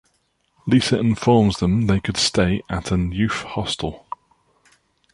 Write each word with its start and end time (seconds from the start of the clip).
Lisa 0.65 0.97
informs 0.97 1.57
them 1.59 1.85
they 1.85 1.99
could 1.99 2.17
stay 2.17 2.63
at 2.69 2.89
an 2.91 3.11
youth 3.11 3.43
hostel. 3.43 4.07